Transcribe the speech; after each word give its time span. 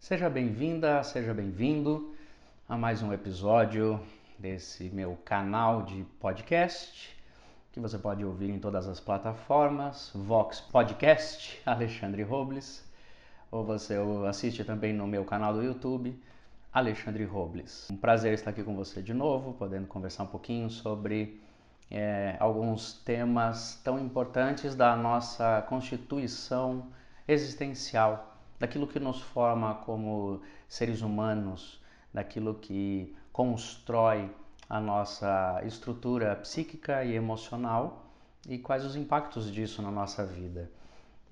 Seja 0.00 0.30
bem-vinda, 0.30 1.02
seja 1.02 1.34
bem-vindo 1.34 2.14
a 2.66 2.74
mais 2.76 3.02
um 3.02 3.12
episódio 3.12 4.00
desse 4.38 4.84
meu 4.84 5.18
canal 5.26 5.82
de 5.82 6.04
podcast 6.18 7.14
que 7.70 7.78
você 7.78 7.98
pode 7.98 8.24
ouvir 8.24 8.48
em 8.48 8.58
todas 8.58 8.88
as 8.88 8.98
plataformas, 8.98 10.10
Vox 10.14 10.58
Podcast, 10.58 11.60
Alexandre 11.66 12.22
Robles, 12.22 12.82
ou 13.50 13.62
você 13.62 13.98
assiste 14.26 14.64
também 14.64 14.94
no 14.94 15.06
meu 15.06 15.22
canal 15.22 15.52
do 15.52 15.62
YouTube, 15.62 16.18
Alexandre 16.72 17.24
Robles. 17.24 17.86
Um 17.92 17.96
prazer 17.98 18.32
estar 18.32 18.50
aqui 18.50 18.64
com 18.64 18.74
você 18.74 19.02
de 19.02 19.12
novo, 19.12 19.52
podendo 19.52 19.86
conversar 19.86 20.22
um 20.22 20.28
pouquinho 20.28 20.70
sobre 20.70 21.38
é, 21.90 22.36
alguns 22.40 22.94
temas 23.04 23.78
tão 23.84 23.98
importantes 23.98 24.74
da 24.74 24.96
nossa 24.96 25.60
constituição 25.68 26.86
existencial, 27.28 28.39
daquilo 28.60 28.86
que 28.86 29.00
nos 29.00 29.22
forma 29.22 29.74
como 29.86 30.42
seres 30.68 31.00
humanos, 31.00 31.80
daquilo 32.12 32.54
que 32.54 33.16
constrói 33.32 34.30
a 34.68 34.78
nossa 34.78 35.62
estrutura 35.64 36.36
psíquica 36.36 37.02
e 37.02 37.14
emocional 37.14 38.06
e 38.46 38.58
quais 38.58 38.84
os 38.84 38.94
impactos 38.94 39.50
disso 39.50 39.82
na 39.82 39.90
nossa 39.90 40.24
vida. 40.24 40.70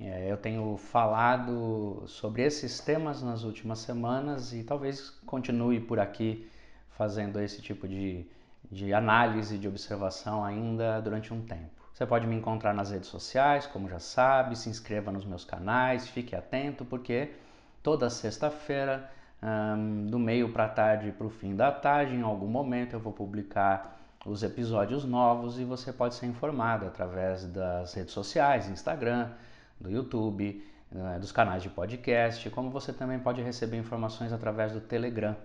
É, 0.01 0.30
eu 0.30 0.37
tenho 0.37 0.77
falado 0.77 2.05
sobre 2.07 2.43
esses 2.43 2.80
temas 2.80 3.23
nas 3.23 3.43
últimas 3.43 3.80
semanas 3.80 4.52
e 4.52 4.63
talvez 4.63 5.10
continue 5.27 5.80
por 5.80 5.99
aqui 5.99 6.49
fazendo 6.91 7.41
esse 7.41 7.60
tipo 7.60 7.87
de, 7.87 8.24
de 8.71 8.95
análise, 8.95 9.59
de 9.59 9.69
observação 9.69 10.45
ainda 10.45 11.01
durante 11.01 11.35
um 11.35 11.43
tempo. 11.43 11.77
Você 11.98 12.07
pode 12.07 12.29
me 12.29 12.37
encontrar 12.37 12.73
nas 12.73 12.93
redes 12.93 13.09
sociais, 13.09 13.66
como 13.66 13.88
já 13.88 13.98
sabe, 13.98 14.55
se 14.55 14.69
inscreva 14.69 15.11
nos 15.11 15.25
meus 15.25 15.45
canais, 15.45 16.07
fique 16.07 16.37
atento, 16.37 16.84
porque 16.84 17.33
toda 17.83 18.09
sexta-feira 18.09 19.11
do 20.09 20.16
meio 20.16 20.52
para 20.52 20.69
tarde 20.69 21.10
para 21.10 21.26
o 21.26 21.29
fim 21.29 21.57
da 21.57 21.73
tarde, 21.73 22.15
em 22.15 22.23
algum 22.23 22.46
momento 22.46 22.93
eu 22.93 23.01
vou 23.01 23.13
publicar 23.13 23.99
os 24.24 24.45
episódios 24.45 25.04
novos 25.04 25.59
e 25.59 25.65
você 25.65 25.93
pode 25.93 26.15
ser 26.15 26.26
informado 26.26 26.87
através 26.87 27.45
das 27.46 27.95
redes 27.95 28.13
sociais, 28.13 28.69
Instagram, 28.69 29.32
do 29.80 29.91
YouTube, 29.91 30.65
né, 30.93 31.19
dos 31.19 31.32
canais 31.32 31.65
de 31.65 31.69
podcast, 31.69 32.49
como 32.51 32.71
você 32.71 32.93
também 32.93 33.19
pode 33.19 33.43
receber 33.43 33.76
informações 33.76 34.32
através 34.32 34.71
do 34.71 34.80
Telegram. 34.80 35.37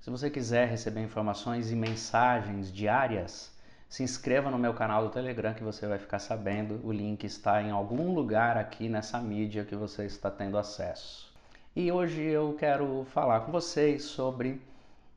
Se 0.00 0.08
você 0.10 0.30
quiser 0.30 0.68
receber 0.68 1.02
informações 1.02 1.72
e 1.72 1.74
mensagens 1.74 2.72
diárias, 2.72 3.50
se 3.92 4.02
inscreva 4.02 4.50
no 4.50 4.58
meu 4.58 4.72
canal 4.72 5.04
do 5.04 5.10
Telegram 5.10 5.52
que 5.52 5.62
você 5.62 5.86
vai 5.86 5.98
ficar 5.98 6.18
sabendo. 6.18 6.80
O 6.82 6.90
link 6.90 7.24
está 7.24 7.62
em 7.62 7.70
algum 7.70 8.14
lugar 8.14 8.56
aqui 8.56 8.88
nessa 8.88 9.20
mídia 9.20 9.66
que 9.66 9.76
você 9.76 10.06
está 10.06 10.30
tendo 10.30 10.56
acesso. 10.56 11.30
E 11.76 11.92
hoje 11.92 12.22
eu 12.22 12.56
quero 12.58 13.04
falar 13.10 13.40
com 13.40 13.52
vocês 13.52 14.04
sobre 14.04 14.62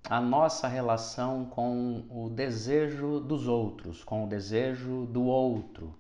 a 0.09 0.19
nossa 0.19 0.67
relação 0.67 1.45
com 1.45 2.03
o 2.09 2.29
desejo 2.29 3.21
dos 3.21 3.47
outros, 3.47 4.03
com 4.03 4.25
o 4.25 4.27
desejo 4.27 5.05
do 5.05 5.23
outro. 5.23 5.95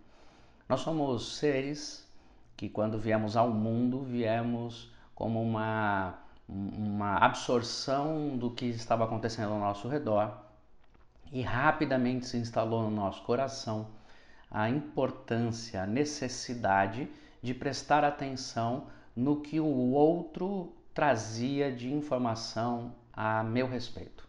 Nós 0.67 0.81
somos 0.81 1.37
seres 1.37 2.05
que, 2.57 2.67
quando 2.67 2.99
viemos 2.99 3.37
ao 3.37 3.51
mundo, 3.51 4.01
viemos 4.01 4.91
como 5.15 5.41
uma, 5.41 6.15
uma 6.45 7.19
absorção 7.19 8.35
do 8.35 8.51
que 8.51 8.65
estava 8.65 9.05
acontecendo 9.05 9.53
ao 9.53 9.59
nosso 9.59 9.87
redor 9.87 10.43
e 11.35 11.41
rapidamente 11.41 12.27
se 12.27 12.37
instalou 12.37 12.83
no 12.83 12.89
nosso 12.89 13.21
coração 13.23 13.87
a 14.49 14.69
importância, 14.69 15.83
a 15.83 15.85
necessidade 15.85 17.09
de 17.41 17.53
prestar 17.53 18.05
atenção 18.05 18.87
no 19.13 19.41
que 19.41 19.59
o 19.59 19.91
outro 19.91 20.73
trazia 20.93 21.69
de 21.69 21.93
informação 21.93 22.95
a 23.11 23.43
meu 23.43 23.67
respeito. 23.67 24.25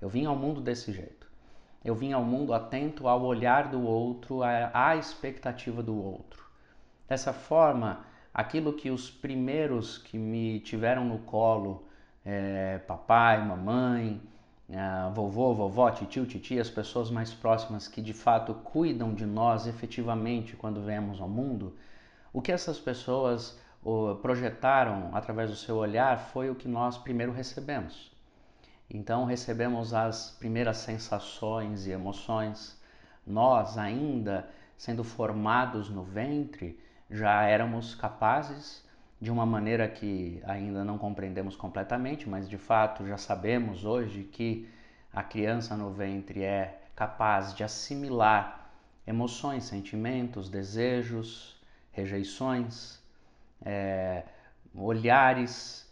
Eu 0.00 0.08
vim 0.08 0.24
ao 0.24 0.34
mundo 0.34 0.60
desse 0.60 0.92
jeito. 0.92 1.30
Eu 1.84 1.94
vim 1.94 2.12
ao 2.12 2.24
mundo 2.24 2.52
atento 2.52 3.06
ao 3.06 3.22
olhar 3.22 3.68
do 3.68 3.80
outro, 3.80 4.40
à, 4.42 4.96
expectativa 4.96 5.80
do 5.80 5.96
outro. 5.96 6.44
Dessa 7.06 7.32
forma, 7.32 8.04
aquilo 8.34 8.72
que 8.72 8.90
os 8.90 9.08
primeiros 9.08 9.96
que 9.96 10.18
me 10.18 10.58
tiveram 10.58 11.04
no 11.04 11.20
colo, 11.20 11.86
é, 12.24 12.78
papai, 12.78 13.46
mamãe, 13.46 14.20
é, 14.70 15.10
vovô, 15.14 15.54
vovó, 15.54 15.90
tio, 15.90 16.26
titia, 16.26 16.60
as 16.60 16.68
pessoas 16.68 17.10
mais 17.10 17.32
próximas 17.32 17.88
que 17.88 18.02
de 18.02 18.12
fato 18.12 18.54
cuidam 18.54 19.14
de 19.14 19.24
nós 19.24 19.66
efetivamente 19.66 20.56
quando 20.56 20.84
viemos 20.84 21.20
ao 21.20 21.28
mundo, 21.28 21.74
o 22.32 22.42
que 22.42 22.52
essas 22.52 22.78
pessoas 22.78 23.58
projetaram 24.20 25.10
através 25.14 25.50
do 25.50 25.56
seu 25.56 25.76
olhar 25.76 26.18
foi 26.18 26.50
o 26.50 26.54
que 26.54 26.68
nós 26.68 26.98
primeiro 26.98 27.32
recebemos. 27.32 28.12
Então 28.90 29.24
recebemos 29.24 29.94
as 29.94 30.30
primeiras 30.38 30.78
sensações 30.78 31.86
e 31.86 31.90
emoções. 31.90 32.78
Nós, 33.26 33.78
ainda 33.78 34.48
sendo 34.76 35.04
formados 35.04 35.90
no 35.90 36.02
ventre, 36.02 36.78
já 37.10 37.42
éramos 37.42 37.94
capazes, 37.94 38.86
de 39.20 39.30
uma 39.30 39.44
maneira 39.44 39.88
que 39.88 40.40
ainda 40.44 40.84
não 40.84 40.96
compreendemos 40.96 41.56
completamente, 41.56 42.28
mas 42.28 42.48
de 42.48 42.56
fato 42.56 43.06
já 43.06 43.16
sabemos 43.16 43.84
hoje 43.84 44.22
que 44.24 44.68
a 45.12 45.22
criança 45.22 45.76
no 45.76 45.90
ventre 45.90 46.42
é 46.42 46.80
capaz 46.94 47.54
de 47.54 47.64
assimilar 47.64 48.70
emoções, 49.06 49.64
sentimentos, 49.64 50.48
desejos, 50.48 51.60
rejeições, 51.90 53.00
é, 53.64 54.22
olhares, 54.74 55.90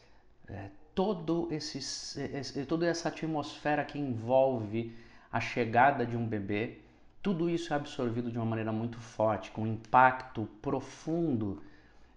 é, 0.48 0.68
todo 0.94 1.48
esse, 1.50 1.78
esse, 1.78 2.64
toda 2.64 2.86
essa 2.86 3.08
atmosfera 3.08 3.84
que 3.84 3.98
envolve 3.98 4.94
a 5.32 5.40
chegada 5.40 6.06
de 6.06 6.16
um 6.16 6.26
bebê, 6.26 6.78
tudo 7.22 7.50
isso 7.50 7.72
é 7.72 7.76
absorvido 7.76 8.30
de 8.30 8.38
uma 8.38 8.46
maneira 8.46 8.70
muito 8.70 8.98
forte, 9.00 9.50
com 9.50 9.62
um 9.62 9.66
impacto 9.66 10.48
profundo 10.62 11.60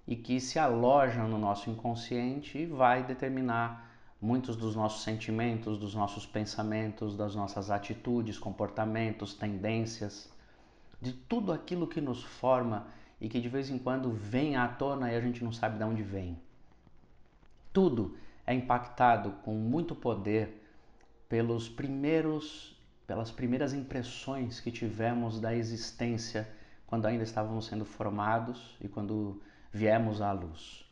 e 0.10 0.16
que 0.16 0.40
se 0.40 0.58
aloja 0.58 1.24
no 1.28 1.38
nosso 1.38 1.70
inconsciente 1.70 2.58
e 2.58 2.66
vai 2.66 3.04
determinar 3.04 3.94
muitos 4.20 4.56
dos 4.56 4.76
nossos 4.76 5.04
sentimentos, 5.04 5.78
dos 5.78 5.94
nossos 5.94 6.26
pensamentos, 6.26 7.16
das 7.16 7.36
nossas 7.36 7.70
atitudes, 7.70 8.40
comportamentos, 8.40 9.36
tendências, 9.36 10.28
de 11.00 11.14
tudo 11.14 11.52
aquilo 11.52 11.86
que 11.86 12.02
nos 12.02 12.24
forma 12.24 12.88
e 13.22 13.30
que 13.30 13.40
de 13.40 13.48
vez 13.48 13.70
em 13.70 13.78
quando 13.78 14.12
vem 14.12 14.56
à 14.56 14.68
tona 14.68 15.12
e 15.12 15.16
a 15.16 15.22
gente 15.22 15.44
não 15.44 15.52
sabe 15.52 15.78
de 15.78 15.84
onde 15.84 16.02
vem. 16.02 16.42
Tudo 17.72 18.18
é 18.48 18.54
impactado 18.56 19.34
com 19.44 19.54
muito 19.54 19.94
poder 19.94 20.66
pelos 21.30 21.70
primeiros 21.70 22.76
pelas 23.06 23.30
primeiras 23.30 23.74
impressões 23.74 24.60
que 24.60 24.72
tivemos 24.72 25.40
da 25.40 25.56
existência 25.56 26.50
quando 26.88 27.06
ainda 27.06 27.24
estávamos 27.24 27.68
sendo 27.68 27.86
formados 27.86 28.76
e 28.82 28.88
quando 28.88 29.40
viemos 29.72 30.22
à 30.22 30.32
luz. 30.32 30.86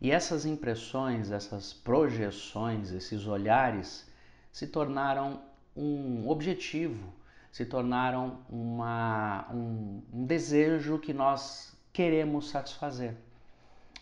E 0.00 0.10
essas 0.10 0.44
impressões, 0.44 1.30
essas 1.30 1.72
projeções, 1.72 2.90
esses 2.92 3.26
olhares 3.26 4.10
se 4.52 4.66
tornaram 4.66 5.42
um 5.76 6.28
objetivo 6.28 7.12
se 7.54 7.64
tornaram 7.64 8.44
uma, 8.48 9.46
um, 9.52 10.02
um 10.12 10.26
desejo 10.26 10.98
que 10.98 11.14
nós 11.14 11.72
queremos 11.92 12.50
satisfazer. 12.50 13.14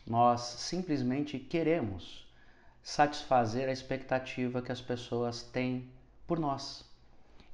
Nós 0.06 0.41
simplesmente 0.41 1.39
queremos 1.39 2.27
satisfazer 2.83 3.69
a 3.69 3.72
expectativa 3.72 4.62
que 4.62 4.72
as 4.72 4.81
pessoas 4.81 5.43
têm 5.43 5.87
por 6.27 6.41
nós. 6.41 6.91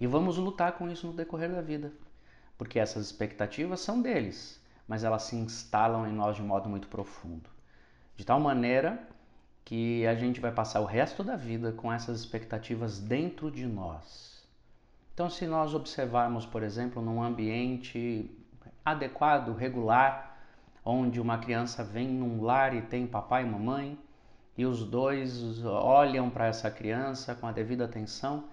E 0.01 0.07
vamos 0.07 0.37
lutar 0.37 0.79
com 0.79 0.89
isso 0.89 1.05
no 1.05 1.13
decorrer 1.13 1.51
da 1.51 1.61
vida, 1.61 1.93
porque 2.57 2.79
essas 2.79 3.07
expectativas 3.07 3.81
são 3.81 4.01
deles, 4.01 4.58
mas 4.89 5.05
elas 5.05 5.25
se 5.25 5.37
instalam 5.37 6.09
em 6.09 6.13
nós 6.13 6.35
de 6.35 6.43
modo 6.43 6.69
muito 6.69 6.89
profundo. 6.89 7.51
De 8.17 8.25
tal 8.25 8.41
maneira 8.41 8.99
que 9.65 10.07
a 10.07 10.15
gente 10.15 10.41
vai 10.41 10.51
passar 10.51 10.81
o 10.81 10.87
resto 10.87 11.23
da 11.23 11.37
vida 11.37 11.73
com 11.73 11.93
essas 11.93 12.19
expectativas 12.19 12.99
dentro 12.99 13.51
de 13.51 13.67
nós. 13.67 14.43
Então, 15.13 15.29
se 15.29 15.47
nós 15.47 15.75
observarmos, 15.75 16.47
por 16.47 16.63
exemplo, 16.63 17.03
num 17.03 17.23
ambiente 17.23 18.31
adequado, 18.83 19.55
regular, 19.55 20.39
onde 20.83 21.21
uma 21.21 21.37
criança 21.37 21.85
vem 21.85 22.09
num 22.09 22.43
lar 22.43 22.75
e 22.75 22.81
tem 22.81 23.07
papai 23.07 23.43
e 23.43 23.47
mamãe, 23.47 23.99
e 24.57 24.65
os 24.65 24.83
dois 24.83 25.63
olham 25.65 26.31
para 26.31 26.47
essa 26.47 26.71
criança 26.71 27.35
com 27.35 27.47
a 27.47 27.53
devida 27.53 27.85
atenção 27.85 28.45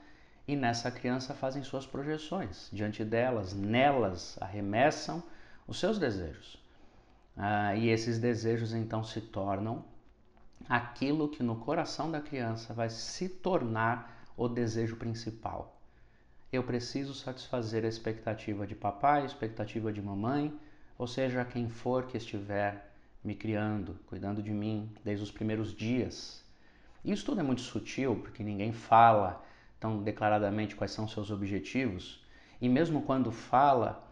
e 0.47 0.55
nessa 0.55 0.91
criança 0.91 1.33
fazem 1.33 1.63
suas 1.63 1.85
projeções. 1.85 2.69
Diante 2.71 3.03
delas, 3.03 3.53
nelas, 3.53 4.37
arremessam 4.41 5.23
os 5.67 5.79
seus 5.79 5.97
desejos. 5.97 6.57
Ah, 7.35 7.75
e 7.75 7.89
esses 7.89 8.19
desejos 8.19 8.73
então 8.73 9.03
se 9.03 9.21
tornam 9.21 9.83
aquilo 10.69 11.29
que 11.29 11.43
no 11.43 11.57
coração 11.57 12.09
da 12.09 12.21
criança 12.21 12.73
vai 12.73 12.89
se 12.89 13.27
tornar 13.27 14.25
o 14.37 14.47
desejo 14.47 14.95
principal 14.95 15.75
eu 16.55 16.63
preciso 16.63 17.13
satisfazer 17.13 17.85
a 17.85 17.87
expectativa 17.87 18.65
de 18.65 18.75
papai, 18.75 19.21
a 19.21 19.25
expectativa 19.25 19.91
de 19.91 20.01
mamãe, 20.01 20.53
ou 20.97 21.07
seja, 21.07 21.43
quem 21.43 21.69
for 21.69 22.05
que 22.05 22.17
estiver 22.17 22.91
me 23.23 23.35
criando, 23.35 23.99
cuidando 24.07 24.41
de 24.41 24.51
mim 24.51 24.89
desde 25.03 25.23
os 25.23 25.31
primeiros 25.31 25.75
dias. 25.75 26.43
Isso 27.03 27.25
tudo 27.25 27.41
é 27.41 27.43
muito 27.43 27.61
sutil, 27.61 28.15
porque 28.15 28.43
ninguém 28.43 28.71
fala 28.71 29.43
tão 29.79 30.01
declaradamente 30.01 30.75
quais 30.75 30.91
são 30.91 31.07
seus 31.07 31.31
objetivos, 31.31 32.23
e 32.61 32.69
mesmo 32.69 33.01
quando 33.01 33.31
fala, 33.31 34.03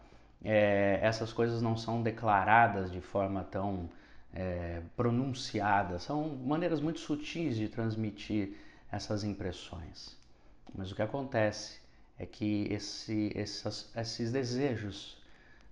é, 0.44 0.98
essas 1.02 1.32
coisas 1.32 1.62
não 1.62 1.76
são 1.76 2.02
declaradas 2.02 2.92
de 2.92 3.00
forma 3.00 3.42
tão 3.44 3.88
é, 4.32 4.82
pronunciada, 4.96 5.98
são 5.98 6.36
maneiras 6.36 6.80
muito 6.80 7.00
sutis 7.00 7.56
de 7.56 7.68
transmitir 7.68 8.56
essas 8.92 9.24
impressões. 9.24 10.16
Mas 10.74 10.92
o 10.92 10.94
que 10.94 11.02
acontece 11.02 11.80
é 12.18 12.26
que 12.26 12.66
esse, 12.70 13.32
essas, 13.34 13.90
esses 13.96 14.30
desejos 14.30 15.22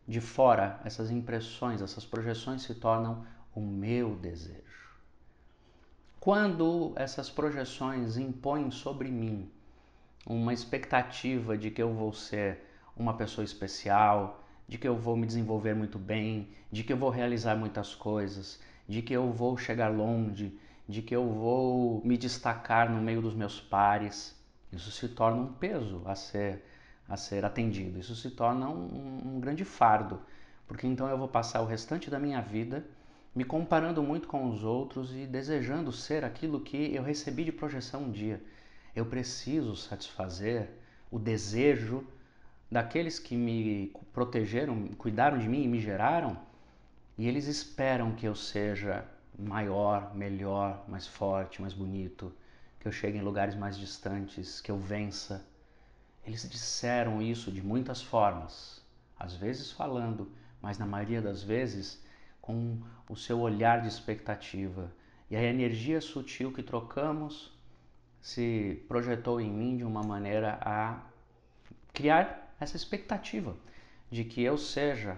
de 0.09 0.21
fora, 0.21 0.81
essas 0.85 1.11
impressões, 1.11 1.83
essas 1.83 2.05
projeções 2.05 2.63
se 2.63 2.75
tornam 2.75 3.25
o 3.55 3.61
meu 3.61 4.17
desejo. 4.17 4.63
Quando 6.19 6.93
essas 6.97 7.29
projeções 7.29 8.17
impõem 8.17 8.71
sobre 8.71 9.11
mim 9.11 9.51
uma 10.25 10.55
expectativa 10.55 11.59
de 11.59 11.71
que 11.71 11.83
eu 11.83 11.93
vou 11.93 12.13
ser 12.13 12.61
uma 12.97 13.15
pessoa 13.15 13.45
especial, 13.45 14.42
de 14.73 14.79
que 14.79 14.89
eu 14.89 14.97
vou 14.97 15.19
me 15.19 15.27
desenvolver 15.27 15.75
muito 15.75 15.99
bem, 15.99 16.49
de 16.71 16.83
que 16.83 16.91
eu 16.95 16.97
vou 16.97 17.11
realizar 17.11 17.55
muitas 17.55 17.95
coisas, 17.95 18.59
de 18.89 19.03
que 19.03 19.13
eu 19.13 19.31
vou 19.31 19.55
chegar 19.59 19.89
longe, 19.89 20.59
de 20.89 21.03
que 21.03 21.15
eu 21.15 21.29
vou 21.29 22.01
me 22.03 22.17
destacar 22.17 22.91
no 22.91 23.03
meio 23.03 23.21
dos 23.21 23.35
meus 23.35 23.61
pares. 23.61 24.35
Isso 24.73 24.91
se 24.91 25.11
torna 25.11 25.43
um 25.43 25.53
peso 25.53 26.01
a 26.07 26.15
ser, 26.15 26.65
a 27.07 27.19
ser 27.19 27.45
atendido, 27.45 27.99
isso 27.99 28.17
se 28.17 28.31
torna 28.31 28.67
um, 28.71 29.35
um 29.35 29.41
grande 29.41 29.63
fardo, 29.63 30.23
porque 30.67 30.87
então 30.87 31.07
eu 31.07 31.19
vou 31.19 31.29
passar 31.29 31.61
o 31.61 31.67
restante 31.67 32.09
da 32.09 32.19
minha 32.19 32.41
vida 32.41 32.83
me 33.35 33.45
comparando 33.45 34.03
muito 34.03 34.27
com 34.27 34.49
os 34.49 34.65
outros 34.65 35.15
e 35.15 35.27
desejando 35.27 35.93
ser 35.93 36.25
aquilo 36.25 36.63
que 36.63 36.95
eu 36.95 37.03
recebi 37.03 37.45
de 37.45 37.53
projeção 37.53 38.05
um 38.05 38.11
dia. 38.11 38.43
Eu 38.97 39.05
preciso 39.05 39.77
satisfazer 39.77 40.71
o 41.11 41.19
desejo 41.19 42.07
daqueles 42.73 43.19
que 43.19 43.37
me 43.37 43.95
protegeram, 44.15 44.89
cuidaram 44.97 45.39
de 45.39 45.47
mim 45.47 45.63
e 45.63 45.69
me 45.69 45.79
geraram, 45.79 46.39
e 47.19 47.29
eles 47.29 47.47
esperam 47.47 48.15
que 48.15 48.27
eu 48.27 48.35
seja 48.35 49.05
maior, 49.39 50.15
melhor, 50.15 50.83
mais 50.89 51.07
forte, 51.07 51.61
mais 51.61 51.75
bonito, 51.75 52.33
que 52.81 52.89
eu 52.89 52.93
chegue 52.93 53.19
em 53.19 53.21
lugares 53.21 53.55
mais 53.55 53.77
distantes, 53.77 54.59
que 54.63 54.71
eu 54.71 54.79
vença. 54.79 55.47
Eles 56.25 56.49
disseram 56.49 57.21
isso 57.21 57.53
de 57.53 57.63
muitas 57.63 58.01
formas, 58.01 58.83
às 59.21 59.35
vezes 59.35 59.71
falando, 59.71 60.33
mas 60.63 60.79
na 60.79 60.87
maioria 60.87 61.21
das 61.21 61.43
vezes 61.43 62.03
com 62.41 62.81
o 63.07 63.15
seu 63.15 63.39
olhar 63.41 63.83
de 63.83 63.89
expectativa. 63.89 64.91
E 65.31 65.37
a 65.37 65.43
energia 65.43 66.01
sutil 66.01 66.51
que 66.51 66.63
trocamos 66.63 67.53
se 68.19 68.83
projetou 68.89 69.43
em 69.43 69.51
mim 69.51 69.77
de 69.77 69.85
uma 69.85 70.03
maneira 70.03 70.59
a 70.63 71.03
criar 71.93 72.42
essa 72.63 72.77
expectativa 72.77 73.57
de 74.11 74.25
que 74.25 74.43
eu 74.43 74.57
seja 74.57 75.17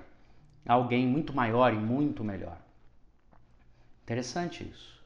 alguém 0.66 1.06
muito 1.06 1.34
maior 1.34 1.72
e 1.72 1.76
muito 1.76 2.24
melhor. 2.24 2.58
Interessante 4.02 4.68
isso. 4.68 5.02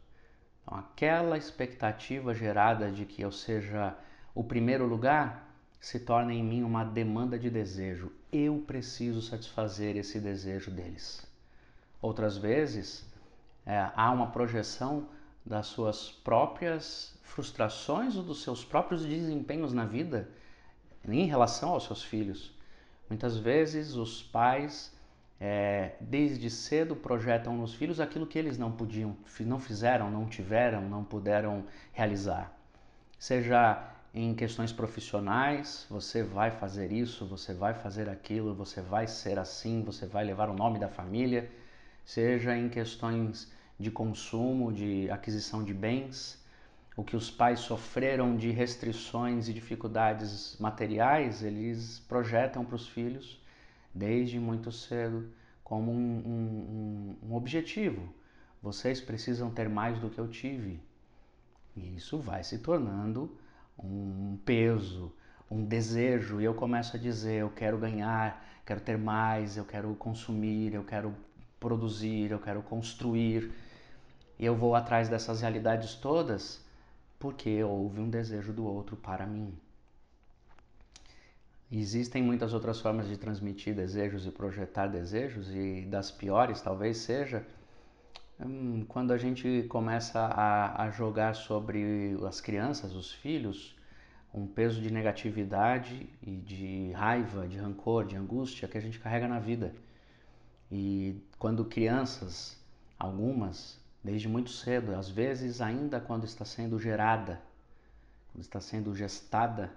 Então, 0.63 0.79
aquela 0.79 1.37
expectativa 1.37 2.35
gerada 2.35 2.91
de 2.91 3.05
que 3.05 3.23
eu 3.23 3.33
seja 3.33 3.97
o 4.35 4.45
primeiro 4.45 4.87
lugar 4.87 5.49
se 5.81 6.01
torna 6.01 6.33
em 6.33 6.43
mim 6.43 6.63
uma 6.63 6.85
demanda 6.85 7.39
de 7.39 7.49
desejo. 7.49 8.13
Eu 8.33 8.63
preciso 8.67 9.23
satisfazer 9.23 9.97
esse 9.97 10.21
desejo 10.21 10.71
deles. 10.71 11.27
Outras 12.01 12.37
vezes, 12.37 13.07
é, 13.65 13.91
há 13.95 14.11
uma 14.11 14.31
projeção 14.31 15.09
das 15.45 15.67
suas 15.67 16.11
próprias 16.11 17.19
frustrações 17.23 18.17
ou 18.17 18.23
dos 18.23 18.43
seus 18.43 18.65
próprios 18.65 19.05
desempenhos 19.05 19.73
na 19.73 19.85
vida 19.85 20.29
em 21.13 21.27
relação 21.27 21.71
aos 21.71 21.85
seus 21.85 22.03
filhos. 22.03 22.53
Muitas 23.09 23.37
vezes 23.39 23.95
os 23.95 24.23
pais, 24.23 24.93
é, 25.41 25.93
desde 26.01 26.51
cedo, 26.51 26.95
projetam 26.95 27.57
nos 27.57 27.75
filhos 27.75 28.01
aquilo 28.01 28.27
que 28.27 28.39
eles 28.39 28.59
não 28.59 28.71
podiam, 28.71 29.17
não 29.41 29.59
fizeram, 29.59 30.11
não 30.11 30.27
tiveram, 30.27 30.83
não 30.83 31.03
puderam 31.05 31.65
realizar. 31.93 32.53
Seja 33.19 33.95
em 34.15 34.35
questões 34.35 34.73
profissionais, 34.73 35.87
você 35.89 36.23
vai 36.23 36.51
fazer 36.51 36.93
isso, 36.93 37.27
você 37.27 37.53
vai 37.53 37.75
fazer 37.75 38.09
aquilo, 38.09 38.55
você 38.55 38.81
vai 38.81 39.07
ser 39.07 39.39
assim, 39.39 39.83
você 39.83 40.07
vai 40.07 40.25
levar 40.25 40.49
o 40.49 40.55
nome 40.55 40.79
da 40.79 40.89
família. 40.89 41.51
Seja 42.05 42.57
em 42.57 42.69
questões 42.69 43.51
de 43.79 43.91
consumo, 43.91 44.73
de 44.73 45.11
aquisição 45.11 45.63
de 45.63 45.75
bens, 45.75 46.43
o 46.99 47.05
que 47.05 47.15
os 47.15 47.31
pais 47.31 47.61
sofreram 47.61 48.37
de 48.37 48.51
restrições 48.51 49.49
e 49.49 49.55
dificuldades 49.55 50.57
materiais, 50.59 51.45
eles 51.45 52.01
projetam 52.09 52.65
para 52.65 52.75
os 52.75 52.89
filhos 52.89 53.41
desde 53.95 54.41
muito 54.41 54.73
cedo 54.73 55.29
como 55.63 55.93
um, 55.93 57.17
um, 57.23 57.29
um, 57.29 57.37
objetivo. 57.37 58.13
Vocês 58.61 59.01
precisam 59.01 59.49
ter 59.49 59.69
mais 59.69 60.01
do 60.01 60.11
que 60.11 60.19
eu 60.19 60.27
tive. 60.27 60.81
E 61.77 61.95
isso 61.95 62.19
vai 62.19 62.43
se 62.43 62.59
tornando 62.59 63.39
um 63.79 64.37
peso, 64.45 65.15
um 65.49 65.65
desejo. 65.65 66.41
E 66.41 66.45
eu 66.47 66.55
começo 66.55 66.97
a 66.97 66.99
dizer: 66.99 67.43
eu 67.43 67.51
quero 67.51 67.79
ganhar, 67.79 68.45
quero 68.67 68.81
ter 68.81 68.99
mais, 68.99 69.57
eu 69.57 69.65
quero 69.65 69.95
consumir, 69.95 70.75
eu 70.75 70.83
quero 70.83 71.15
produzir, 71.61 72.33
eu 72.33 72.41
quero 72.41 72.61
construir. 72.61 73.53
E 74.37 74.45
eu 74.45 74.57
vou 74.57 74.75
atrás 74.75 75.09
dessas 75.09 75.43
realidades 75.43 75.95
todas 75.95 76.67
porque 77.19 77.63
houve 77.63 78.01
um 78.01 78.09
desejo 78.09 78.53
do 78.53 78.65
outro 78.65 78.97
para 78.97 79.27
mim. 79.27 79.53
Existem 81.71 82.23
muitas 82.23 82.55
outras 82.55 82.81
formas 82.81 83.09
de 83.09 83.17
transmitir 83.19 83.75
desejos 83.75 84.27
e 84.27 84.31
projetar 84.31 84.87
desejos, 84.87 85.51
e 85.55 85.83
das 85.83 86.11
piores 86.11 86.63
talvez 86.63 86.97
seja 86.99 87.47
hum, 88.41 88.85
quando 88.89 89.13
a 89.13 89.19
gente 89.19 89.67
começa 89.69 90.19
a, 90.19 90.85
a 90.85 90.91
jogar 90.91 91.35
sobre 91.35 92.17
as 92.27 92.41
crianças, 92.41 92.95
os 92.95 93.13
filhos, 93.13 93.77
um 94.33 94.47
peso 94.47 94.81
de 94.81 94.91
negatividade 94.91 96.09
e 96.23 96.37
de 96.37 96.93
raiva, 96.93 97.47
de 97.47 97.59
rancor, 97.59 98.07
de 98.07 98.17
angústia 98.17 98.69
que 98.69 98.79
a 98.79 98.81
gente 98.81 98.99
carrega 98.99 99.29
na 99.29 99.39
vida. 99.39 99.75
E 100.71 101.21
quando 101.39 101.65
crianças, 101.65 102.59
algumas, 102.99 103.78
desde 104.03 104.29
muito 104.29 104.51
cedo, 104.51 104.95
às 104.95 105.09
vezes 105.09 105.61
ainda 105.61 106.01
quando 106.01 106.25
está 106.25 106.45
sendo 106.45 106.79
gerada, 106.79 107.41
quando 108.33 108.43
está 108.43 108.61
sendo 108.61 108.95
gestada, 108.95 109.73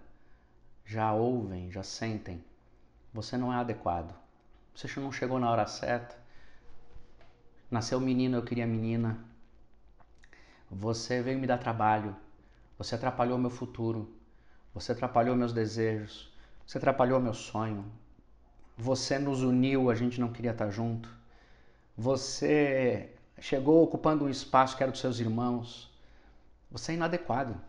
já 0.85 1.13
ouvem, 1.13 1.71
já 1.71 1.83
sentem. 1.83 2.43
Você 3.13 3.37
não 3.37 3.51
é 3.53 3.57
adequado. 3.57 4.13
Você 4.73 4.99
não 4.99 5.11
chegou 5.11 5.39
na 5.39 5.49
hora 5.49 5.65
certa. 5.67 6.15
Nasceu 7.69 7.99
menino, 7.99 8.37
eu 8.37 8.43
queria 8.43 8.65
menina. 8.67 9.17
Você 10.69 11.21
veio 11.21 11.39
me 11.39 11.47
dar 11.47 11.57
trabalho. 11.57 12.15
Você 12.77 12.95
atrapalhou 12.95 13.37
meu 13.37 13.49
futuro. 13.49 14.13
Você 14.73 14.91
atrapalhou 14.91 15.35
meus 15.35 15.53
desejos. 15.53 16.31
Você 16.65 16.77
atrapalhou 16.77 17.19
meu 17.19 17.33
sonho. 17.33 17.85
Você 18.77 19.19
nos 19.19 19.41
uniu, 19.43 19.89
a 19.89 19.95
gente 19.95 20.19
não 20.19 20.31
queria 20.31 20.51
estar 20.51 20.69
junto. 20.69 21.09
Você 21.97 23.13
chegou 23.41 23.83
ocupando 23.83 24.25
um 24.25 24.29
espaço 24.29 24.77
que 24.77 24.83
era 24.83 24.91
dos 24.91 25.01
seus 25.01 25.19
irmãos, 25.19 25.91
você 26.69 26.91
é 26.91 26.95
inadequado. 26.95 27.59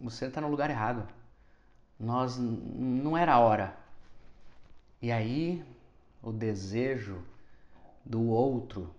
Você 0.00 0.26
está 0.26 0.40
no 0.40 0.50
lugar 0.50 0.68
errado. 0.68 1.08
Nós 1.98 2.36
não 2.36 3.16
era 3.16 3.34
a 3.34 3.38
hora. 3.38 3.76
E 5.00 5.10
aí 5.12 5.64
o 6.20 6.32
desejo 6.32 7.22
do 8.04 8.28
outro 8.28 8.92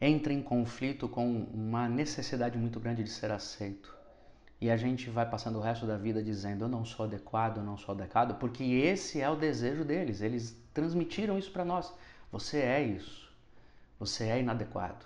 entra 0.00 0.32
em 0.32 0.40
conflito 0.40 1.08
com 1.08 1.42
uma 1.52 1.88
necessidade 1.88 2.56
muito 2.56 2.78
grande 2.78 3.02
de 3.02 3.10
ser 3.10 3.32
aceito. 3.32 3.94
E 4.60 4.70
a 4.70 4.76
gente 4.76 5.10
vai 5.10 5.28
passando 5.28 5.58
o 5.58 5.62
resto 5.62 5.86
da 5.86 5.96
vida 5.96 6.22
dizendo: 6.22 6.64
Eu 6.64 6.68
não 6.68 6.84
sou 6.84 7.04
adequado, 7.04 7.56
eu 7.56 7.64
não 7.64 7.76
sou 7.76 7.94
adequado, 7.94 8.38
porque 8.38 8.62
esse 8.62 9.20
é 9.20 9.28
o 9.28 9.34
desejo 9.34 9.84
deles. 9.84 10.20
Eles 10.20 10.56
transmitiram 10.72 11.36
isso 11.36 11.50
para 11.50 11.64
nós. 11.64 11.92
Você 12.30 12.58
é 12.58 12.80
isso. 12.80 13.29
Você 14.00 14.24
é 14.24 14.40
inadequado. 14.40 15.04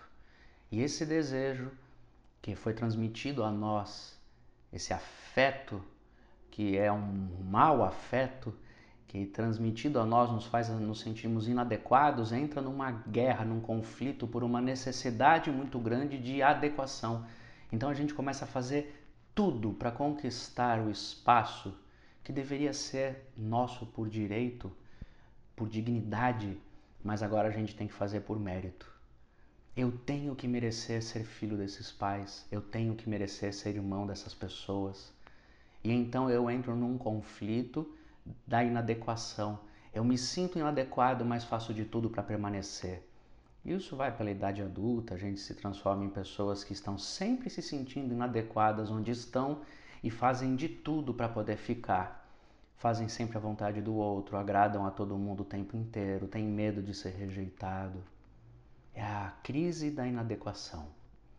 E 0.70 0.80
esse 0.80 1.04
desejo 1.04 1.72
que 2.40 2.54
foi 2.54 2.72
transmitido 2.72 3.42
a 3.42 3.50
nós, 3.50 4.16
esse 4.72 4.94
afeto 4.94 5.82
que 6.48 6.78
é 6.78 6.92
um 6.92 7.42
mau 7.42 7.82
afeto, 7.82 8.56
que 9.08 9.26
transmitido 9.26 9.98
a 9.98 10.06
nós 10.06 10.30
nos 10.30 10.46
faz 10.46 10.68
nos 10.68 11.00
sentirmos 11.00 11.48
inadequados, 11.48 12.32
entra 12.32 12.62
numa 12.62 12.92
guerra, 12.92 13.44
num 13.44 13.60
conflito 13.60 14.28
por 14.28 14.44
uma 14.44 14.60
necessidade 14.60 15.50
muito 15.50 15.76
grande 15.80 16.16
de 16.16 16.40
adequação. 16.40 17.26
Então 17.72 17.90
a 17.90 17.94
gente 17.94 18.14
começa 18.14 18.44
a 18.44 18.48
fazer 18.48 19.04
tudo 19.34 19.72
para 19.72 19.90
conquistar 19.90 20.78
o 20.78 20.88
espaço 20.88 21.76
que 22.22 22.32
deveria 22.32 22.72
ser 22.72 23.28
nosso 23.36 23.86
por 23.86 24.08
direito, 24.08 24.72
por 25.56 25.68
dignidade, 25.68 26.56
mas 27.04 27.22
agora 27.22 27.48
a 27.48 27.52
gente 27.52 27.76
tem 27.76 27.86
que 27.86 27.92
fazer 27.92 28.20
por 28.20 28.40
mérito. 28.40 28.90
Eu 29.76 29.92
tenho 29.92 30.34
que 30.34 30.48
merecer 30.48 31.02
ser 31.02 31.24
filho 31.24 31.56
desses 31.56 31.92
pais, 31.92 32.46
eu 32.50 32.62
tenho 32.62 32.94
que 32.94 33.08
merecer 33.08 33.52
ser 33.52 33.76
irmão 33.76 34.06
dessas 34.06 34.32
pessoas. 34.32 35.12
E 35.82 35.92
então 35.92 36.30
eu 36.30 36.50
entro 36.50 36.74
num 36.74 36.96
conflito 36.96 37.94
da 38.46 38.64
inadequação. 38.64 39.60
Eu 39.92 40.02
me 40.02 40.16
sinto 40.16 40.58
inadequado, 40.58 41.24
mas 41.24 41.44
faço 41.44 41.74
de 41.74 41.84
tudo 41.84 42.08
para 42.08 42.22
permanecer. 42.22 43.06
Isso 43.64 43.96
vai 43.96 44.16
pela 44.16 44.30
idade 44.30 44.62
adulta, 44.62 45.14
a 45.14 45.18
gente 45.18 45.40
se 45.40 45.54
transforma 45.54 46.04
em 46.04 46.10
pessoas 46.10 46.64
que 46.64 46.72
estão 46.72 46.96
sempre 46.96 47.50
se 47.50 47.60
sentindo 47.60 48.14
inadequadas 48.14 48.90
onde 48.90 49.10
estão 49.10 49.60
e 50.02 50.10
fazem 50.10 50.56
de 50.56 50.68
tudo 50.68 51.12
para 51.12 51.28
poder 51.28 51.56
ficar. 51.56 52.23
Fazem 52.76 53.08
sempre 53.08 53.36
a 53.36 53.40
vontade 53.40 53.80
do 53.80 53.94
outro, 53.94 54.36
agradam 54.36 54.86
a 54.86 54.90
todo 54.90 55.16
mundo 55.16 55.40
o 55.40 55.44
tempo 55.44 55.76
inteiro, 55.76 56.26
têm 56.26 56.44
medo 56.44 56.82
de 56.82 56.92
ser 56.92 57.10
rejeitado 57.10 58.02
é 58.94 59.02
a 59.02 59.32
crise 59.42 59.90
da 59.90 60.06
inadequação. 60.06 60.86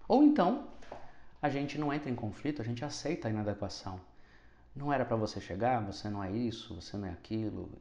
Ou 0.08 0.24
então, 0.24 0.68
a 1.42 1.50
gente 1.50 1.78
não 1.80 1.92
entra 1.94 2.10
em 2.10 2.16
conflito, 2.16 2.62
a 2.62 2.66
gente 2.66 2.84
aceita 2.84 3.28
a 3.28 3.32
inadequação. 3.32 4.00
Não 4.76 4.92
era 4.92 5.06
para 5.06 5.16
você 5.16 5.40
chegar, 5.40 5.82
você 5.82 6.10
não 6.10 6.22
é 6.22 6.32
isso, 6.32 6.76
você 6.76 6.98
não 6.98 7.08
é 7.08 7.12
aquilo. 7.12 7.72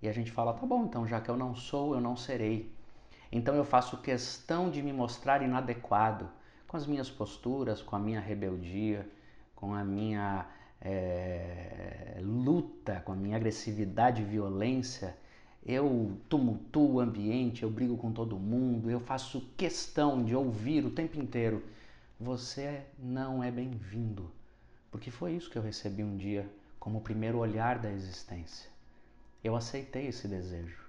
E 0.00 0.08
a 0.08 0.12
gente 0.12 0.30
fala, 0.30 0.54
tá 0.54 0.64
bom, 0.64 0.84
então 0.84 1.06
já 1.06 1.20
que 1.20 1.28
eu 1.28 1.36
não 1.36 1.54
sou, 1.54 1.94
eu 1.94 2.00
não 2.00 2.16
serei. 2.16 2.72
Então 3.30 3.56
eu 3.56 3.64
faço 3.64 4.00
questão 4.00 4.70
de 4.70 4.80
me 4.80 4.92
mostrar 4.92 5.42
inadequado 5.42 6.30
com 6.68 6.76
as 6.76 6.86
minhas 6.86 7.10
posturas, 7.10 7.82
com 7.82 7.96
a 7.96 7.98
minha 7.98 8.20
rebeldia, 8.20 9.10
com 9.56 9.74
a 9.74 9.82
minha 9.82 10.46
é, 10.80 12.18
luta, 12.20 13.00
com 13.00 13.12
a 13.12 13.16
minha 13.16 13.36
agressividade 13.36 14.22
e 14.22 14.24
violência 14.24 15.14
eu 15.68 16.18
tumultuo 16.30 16.94
o 16.94 17.00
ambiente, 17.00 17.62
eu 17.62 17.70
brigo 17.70 17.96
com 17.98 18.10
todo 18.10 18.38
mundo, 18.38 18.90
eu 18.90 18.98
faço 18.98 19.42
questão 19.54 20.24
de 20.24 20.34
ouvir 20.34 20.82
o 20.84 20.90
tempo 20.90 21.20
inteiro. 21.20 21.62
Você 22.18 22.86
não 22.98 23.44
é 23.44 23.50
bem-vindo. 23.50 24.30
Porque 24.90 25.10
foi 25.10 25.34
isso 25.34 25.50
que 25.50 25.58
eu 25.58 25.62
recebi 25.62 26.02
um 26.02 26.16
dia 26.16 26.50
como 26.80 26.98
o 26.98 27.02
primeiro 27.02 27.36
olhar 27.36 27.78
da 27.78 27.92
existência. 27.92 28.70
Eu 29.44 29.54
aceitei 29.54 30.06
esse 30.06 30.26
desejo. 30.26 30.82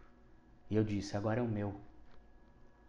E 0.69 0.77
eu 0.77 0.83
disse: 0.83 1.17
agora 1.17 1.41
é 1.41 1.43
o 1.43 1.47
meu. 1.47 1.75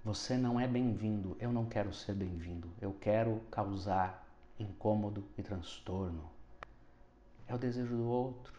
Você 0.04 0.36
não 0.38 0.60
é 0.60 0.68
bem-vindo, 0.68 1.36
eu 1.40 1.52
não 1.52 1.66
quero 1.66 1.92
ser 1.92 2.14
bem-vindo. 2.14 2.70
Eu 2.80 2.94
quero 3.00 3.40
causar 3.50 4.26
incômodo 4.60 5.24
e 5.36 5.42
transtorno. 5.42 6.30
É 7.50 7.54
o 7.54 7.58
desejo 7.58 7.96
do 7.96 8.06
outro. 8.06 8.54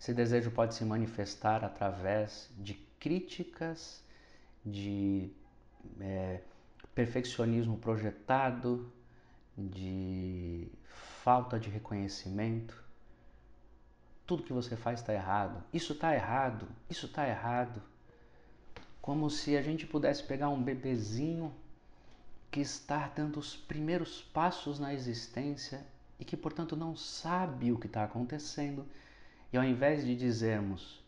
Esse 0.00 0.12
desejo 0.12 0.50
pode 0.50 0.74
se 0.74 0.84
manifestar 0.84 1.64
através 1.64 2.50
de 2.58 2.74
críticas, 2.98 4.02
de 4.64 5.30
é, 6.00 6.40
perfeccionismo 6.96 7.78
projetado, 7.78 8.92
de 9.56 10.68
falta 11.22 11.60
de 11.60 11.70
reconhecimento. 11.70 12.82
Tudo 14.26 14.42
que 14.42 14.52
você 14.52 14.74
faz 14.74 14.98
está 14.98 15.14
errado. 15.14 15.62
Isso 15.72 15.92
está 15.92 16.12
errado. 16.12 16.66
Isso 16.90 17.06
está 17.06 17.28
errado. 17.28 17.80
Como 19.00 19.30
se 19.30 19.56
a 19.56 19.62
gente 19.62 19.86
pudesse 19.86 20.24
pegar 20.24 20.48
um 20.48 20.60
bebezinho 20.60 21.54
que 22.50 22.58
está 22.58 23.06
dando 23.06 23.38
os 23.38 23.54
primeiros 23.54 24.22
passos 24.22 24.80
na 24.80 24.92
existência 24.92 25.86
e 26.18 26.24
que, 26.24 26.36
portanto, 26.36 26.76
não 26.76 26.96
sabe 26.96 27.72
o 27.72 27.78
que 27.78 27.86
está 27.86 28.04
acontecendo 28.04 28.86
e 29.52 29.56
ao 29.56 29.64
invés 29.64 30.04
de 30.04 30.16
dizermos, 30.16 31.02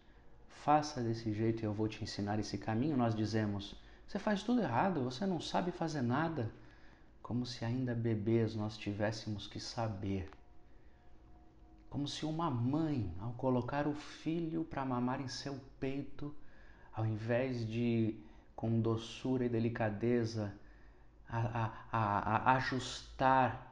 faça 0.48 1.02
desse 1.02 1.32
jeito 1.32 1.62
e 1.62 1.66
eu 1.66 1.72
vou 1.72 1.88
te 1.88 2.02
ensinar 2.02 2.38
esse 2.38 2.56
caminho, 2.56 2.96
nós 2.96 3.14
dizemos, 3.14 3.74
você 4.06 4.18
faz 4.18 4.42
tudo 4.42 4.62
errado, 4.62 5.04
você 5.04 5.26
não 5.26 5.40
sabe 5.40 5.70
fazer 5.70 6.02
nada. 6.02 6.50
Como 7.22 7.44
se 7.44 7.64
ainda 7.64 7.94
bebês 7.94 8.54
nós 8.54 8.78
tivéssemos 8.78 9.46
que 9.46 9.60
saber. 9.60 10.30
Como 11.90 12.06
se 12.06 12.24
uma 12.24 12.50
mãe, 12.50 13.14
ao 13.20 13.32
colocar 13.32 13.86
o 13.86 13.94
filho 13.94 14.64
para 14.64 14.84
mamar 14.84 15.20
em 15.20 15.28
seu 15.28 15.58
peito, 15.78 16.34
ao 16.92 17.04
invés 17.04 17.66
de, 17.66 18.18
com 18.56 18.80
doçura 18.80 19.44
e 19.44 19.48
delicadeza, 19.48 20.54
a, 21.28 21.70
a, 21.92 21.98
a, 21.98 22.54
ajustar 22.56 23.67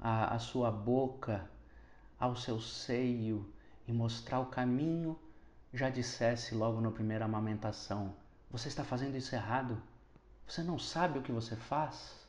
a, 0.00 0.34
a 0.34 0.38
sua 0.38 0.70
boca 0.70 1.48
ao 2.18 2.36
seu 2.36 2.60
seio 2.60 3.52
e 3.86 3.92
mostrar 3.92 4.40
o 4.40 4.46
caminho, 4.46 5.18
já 5.72 5.90
dissesse 5.90 6.54
logo 6.54 6.80
na 6.80 6.90
primeira 6.90 7.24
amamentação: 7.24 8.14
Você 8.50 8.68
está 8.68 8.84
fazendo 8.84 9.16
isso 9.16 9.34
errado? 9.34 9.82
Você 10.46 10.62
não 10.62 10.78
sabe 10.78 11.18
o 11.18 11.22
que 11.22 11.32
você 11.32 11.56
faz? 11.56 12.26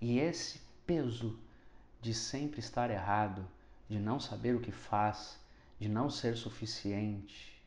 E 0.00 0.18
esse 0.18 0.60
peso 0.86 1.38
de 2.00 2.14
sempre 2.14 2.60
estar 2.60 2.90
errado, 2.90 3.46
de 3.88 3.98
não 3.98 4.18
saber 4.18 4.54
o 4.54 4.60
que 4.60 4.72
faz, 4.72 5.38
de 5.78 5.88
não 5.88 6.08
ser 6.08 6.36
suficiente, 6.36 7.62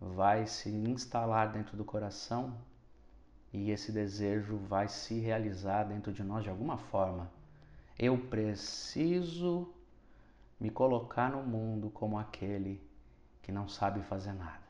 vai 0.00 0.46
se 0.46 0.68
instalar 0.68 1.52
dentro 1.52 1.76
do 1.76 1.84
coração 1.84 2.58
e 3.52 3.70
esse 3.70 3.92
desejo 3.92 4.56
vai 4.56 4.88
se 4.88 5.18
realizar 5.20 5.84
dentro 5.84 6.12
de 6.12 6.22
nós 6.22 6.42
de 6.42 6.50
alguma 6.50 6.76
forma. 6.76 7.30
Eu 7.98 8.18
preciso 8.18 9.72
me 10.58 10.68
colocar 10.68 11.30
no 11.30 11.42
mundo 11.44 11.90
como 11.90 12.18
aquele 12.18 12.82
que 13.40 13.52
não 13.52 13.68
sabe 13.68 14.02
fazer 14.02 14.32
nada. 14.32 14.64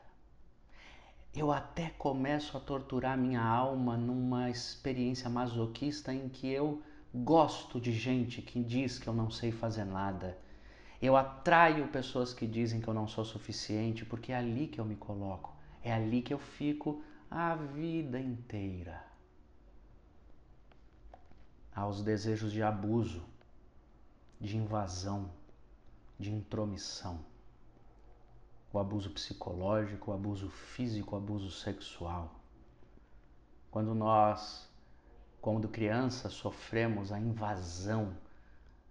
Eu 1.33 1.51
até 1.51 1.89
começo 1.97 2.55
a 2.55 2.59
torturar 2.59 3.17
minha 3.17 3.41
alma 3.41 3.97
numa 3.97 4.49
experiência 4.49 5.29
masoquista 5.29 6.13
em 6.13 6.29
que 6.29 6.47
eu 6.47 6.83
gosto 7.13 7.81
de 7.81 7.91
gente 7.91 8.41
que 8.41 8.63
diz 8.63 8.99
que 8.99 9.07
eu 9.07 9.13
não 9.13 9.31
sei 9.31 9.51
fazer 9.51 9.85
nada. 9.85 10.37
Eu 11.01 11.17
atraio 11.17 11.87
pessoas 11.87 12.33
que 12.33 12.45
dizem 12.45 12.79
que 12.79 12.87
eu 12.87 12.93
não 12.93 13.07
sou 13.07 13.25
suficiente 13.25 14.05
porque 14.05 14.31
é 14.31 14.35
ali 14.35 14.67
que 14.67 14.79
eu 14.79 14.85
me 14.85 14.95
coloco, 14.95 15.53
é 15.83 15.91
ali 15.91 16.21
que 16.21 16.33
eu 16.33 16.39
fico 16.39 17.03
a 17.29 17.55
vida 17.55 18.19
inteira. 18.19 19.14
Aos 21.75 22.01
desejos 22.01 22.53
de 22.53 22.63
abuso, 22.63 23.21
de 24.39 24.55
invasão, 24.55 25.29
de 26.17 26.31
intromissão. 26.31 27.19
O 28.71 28.79
abuso 28.79 29.09
psicológico, 29.09 30.11
o 30.11 30.13
abuso 30.13 30.49
físico, 30.49 31.15
o 31.15 31.17
abuso 31.17 31.51
sexual. 31.51 32.33
Quando 33.69 33.93
nós, 33.93 34.69
quando 35.41 35.67
crianças, 35.67 36.33
sofremos 36.33 37.11
a 37.11 37.19
invasão 37.19 38.15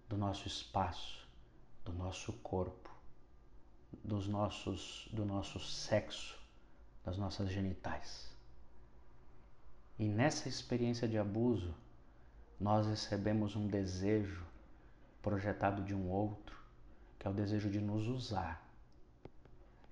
do 0.07 0.15
nosso 0.15 0.47
espaço, 0.47 1.27
do 1.83 1.91
nosso 1.91 2.33
corpo, 2.33 2.89
dos 4.03 4.27
nossos, 4.27 5.09
do 5.11 5.25
nosso 5.25 5.59
sexo, 5.59 6.39
das 7.03 7.17
nossas 7.17 7.49
genitais. 7.49 8.31
E 9.97 10.07
nessa 10.07 10.49
experiência 10.49 11.07
de 11.07 11.17
abuso, 11.17 11.73
nós 12.59 12.87
recebemos 12.87 13.55
um 13.55 13.67
desejo 13.67 14.45
projetado 15.21 15.83
de 15.83 15.93
um 15.93 16.09
outro 16.09 16.55
que 17.17 17.27
é 17.27 17.31
o 17.31 17.33
desejo 17.33 17.69
de 17.69 17.79
nos 17.79 18.07
usar, 18.07 18.63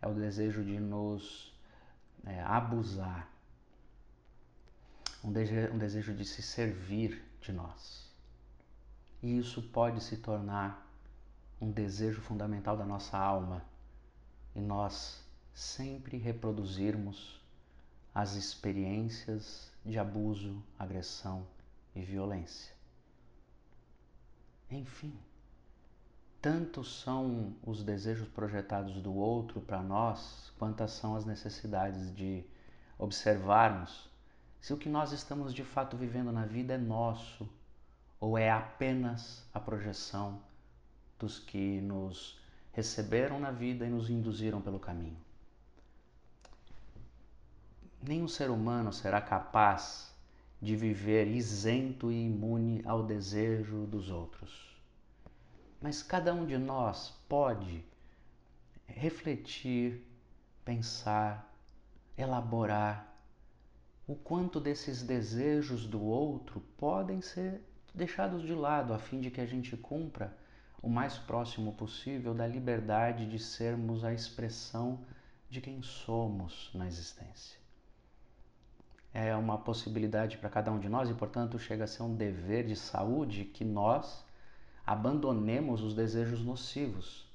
é 0.01 0.07
o 0.07 0.13
desejo 0.13 0.63
de 0.63 0.79
nos 0.79 1.51
é, 2.25 2.41
abusar, 2.41 3.27
um 5.23 5.31
desejo, 5.31 5.73
um 5.73 5.77
desejo 5.77 6.13
de 6.13 6.25
se 6.25 6.41
servir 6.41 7.23
de 7.41 7.51
nós. 7.51 8.07
E 9.21 9.37
isso 9.37 9.61
pode 9.61 10.03
se 10.03 10.17
tornar 10.17 10.87
um 11.59 11.71
desejo 11.71 12.21
fundamental 12.21 12.77
da 12.77 12.85
nossa 12.85 13.17
alma 13.17 13.63
e 14.53 14.61
nós 14.61 15.25
sempre 15.53 16.17
reproduzirmos 16.17 17.41
as 18.13 18.35
experiências 18.35 19.71
de 19.83 19.97
abuso, 19.97 20.61
agressão 20.77 21.47
e 21.95 22.01
violência. 22.01 22.73
Enfim. 24.69 25.13
Tantos 26.41 27.01
são 27.01 27.55
os 27.63 27.83
desejos 27.83 28.27
projetados 28.27 29.01
do 29.01 29.13
outro 29.13 29.61
para 29.61 29.81
nós, 29.81 30.51
quantas 30.59 30.91
são 30.91 31.15
as 31.15 31.25
necessidades 31.25 32.13
de 32.13 32.43
observarmos 32.97 34.09
se 34.59 34.73
o 34.73 34.77
que 34.77 34.87
nós 34.87 35.11
estamos 35.11 35.53
de 35.53 35.63
fato 35.63 35.97
vivendo 35.97 36.31
na 36.31 36.45
vida 36.45 36.73
é 36.73 36.77
nosso 36.77 37.49
ou 38.19 38.37
é 38.37 38.49
apenas 38.49 39.45
a 39.53 39.59
projeção 39.59 40.41
dos 41.19 41.37
que 41.37 41.81
nos 41.81 42.39
receberam 42.71 43.39
na 43.39 43.51
vida 43.51 43.85
e 43.85 43.89
nos 43.89 44.09
induziram 44.09 44.61
pelo 44.61 44.79
caminho. 44.79 45.17
Nenhum 48.01 48.27
ser 48.27 48.49
humano 48.49 48.91
será 48.93 49.21
capaz 49.21 50.12
de 50.63 50.77
viver 50.77 51.27
isento 51.27 52.09
e 52.09 52.25
imune 52.25 52.81
ao 52.85 53.03
desejo 53.03 53.85
dos 53.85 54.09
outros. 54.09 54.73
Mas 55.81 56.01
cada 56.01 56.33
um 56.33 56.45
de 56.45 56.57
nós 56.57 57.09
pode 57.27 57.83
refletir, 58.87 60.01
pensar, 60.63 61.53
elaborar 62.17 63.13
o 64.07 64.15
quanto 64.15 64.61
desses 64.61 65.03
desejos 65.03 65.85
do 65.85 66.01
outro 66.01 66.61
podem 66.77 67.21
ser 67.21 67.61
deixados 67.93 68.41
de 68.41 68.53
lado 68.53 68.93
a 68.93 68.97
fim 68.97 69.19
de 69.19 69.29
que 69.29 69.41
a 69.41 69.45
gente 69.45 69.75
cumpra 69.75 70.33
o 70.81 70.89
mais 70.89 71.17
próximo 71.17 71.73
possível 71.73 72.33
da 72.33 72.47
liberdade 72.47 73.29
de 73.29 73.37
sermos 73.37 74.05
a 74.05 74.13
expressão 74.13 75.05
de 75.49 75.59
quem 75.59 75.81
somos 75.81 76.71
na 76.73 76.87
existência. 76.87 77.62
É 79.13 79.35
uma 79.35 79.57
possibilidade 79.57 80.37
para 80.37 80.49
cada 80.49 80.71
um 80.71 80.79
de 80.79 80.89
nós 80.89 81.09
e, 81.09 81.13
portanto, 81.13 81.59
chega 81.59 81.83
a 81.83 81.87
ser 81.87 82.01
um 82.03 82.15
dever 82.15 82.65
de 82.65 82.75
saúde 82.75 83.45
que 83.45 83.63
nós 83.63 84.25
abandonemos 84.85 85.81
os 85.81 85.93
desejos 85.93 86.43
nocivos, 86.43 87.25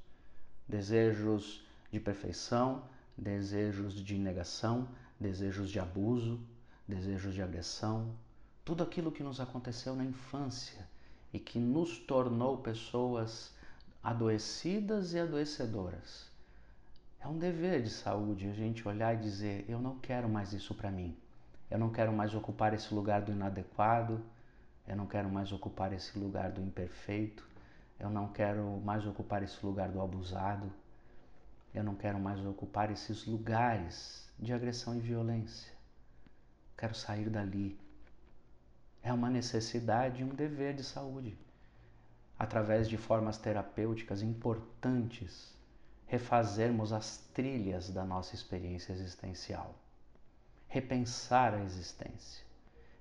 desejos 0.66 1.64
de 1.90 2.00
perfeição, 2.00 2.82
desejos 3.16 3.94
de 3.94 4.18
negação, 4.18 4.88
desejos 5.18 5.70
de 5.70 5.78
abuso, 5.78 6.40
desejos 6.86 7.34
de 7.34 7.42
agressão, 7.42 8.12
tudo 8.64 8.82
aquilo 8.82 9.12
que 9.12 9.22
nos 9.22 9.40
aconteceu 9.40 9.94
na 9.94 10.04
infância 10.04 10.86
e 11.32 11.38
que 11.38 11.58
nos 11.58 11.98
tornou 11.98 12.58
pessoas 12.58 13.54
adoecidas 14.02 15.12
e 15.12 15.18
adoecedoras. 15.18 16.26
É 17.20 17.26
um 17.26 17.38
dever 17.38 17.82
de 17.82 17.90
saúde 17.90 18.48
a 18.48 18.52
gente 18.52 18.86
olhar 18.86 19.14
e 19.14 19.18
dizer: 19.18 19.64
eu 19.68 19.80
não 19.80 19.98
quero 19.98 20.28
mais 20.28 20.52
isso 20.52 20.74
para 20.74 20.90
mim. 20.90 21.16
Eu 21.70 21.78
não 21.78 21.90
quero 21.90 22.12
mais 22.12 22.34
ocupar 22.34 22.72
esse 22.72 22.94
lugar 22.94 23.22
do 23.22 23.32
inadequado. 23.32 24.22
Eu 24.86 24.96
não 24.96 25.06
quero 25.06 25.28
mais 25.28 25.52
ocupar 25.52 25.92
esse 25.92 26.18
lugar 26.18 26.50
do 26.50 26.62
imperfeito. 26.62 27.46
Eu 28.00 28.08
não 28.08 28.28
quero 28.28 28.64
mais 28.84 29.06
ocupar 29.06 29.42
esse 29.42 29.64
lugar 29.64 29.88
do 29.90 30.00
abusado. 30.00 30.72
Eu 31.74 31.84
não 31.84 31.94
quero 31.94 32.18
mais 32.18 32.44
ocupar 32.44 32.90
esses 32.90 33.26
lugares 33.26 34.26
de 34.38 34.52
agressão 34.52 34.96
e 34.96 35.00
violência. 35.00 35.72
Quero 36.76 36.94
sair 36.94 37.28
dali. 37.28 37.78
É 39.02 39.12
uma 39.12 39.28
necessidade 39.28 40.22
e 40.22 40.24
um 40.24 40.34
dever 40.34 40.74
de 40.74 40.84
saúde. 40.84 41.36
Através 42.38 42.88
de 42.88 42.96
formas 42.96 43.36
terapêuticas 43.36 44.22
importantes, 44.22 45.52
refazermos 46.06 46.92
as 46.92 47.18
trilhas 47.34 47.90
da 47.90 48.04
nossa 48.04 48.34
experiência 48.34 48.92
existencial. 48.92 49.74
Repensar 50.68 51.54
a 51.54 51.64
existência. 51.64 52.44